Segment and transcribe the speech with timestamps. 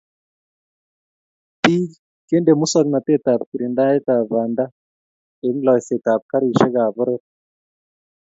[1.61, 1.91] Biik,
[2.29, 4.65] kende musokanetatb kiringdaetab banda
[5.47, 7.21] eng loiseetab garisyekab poror.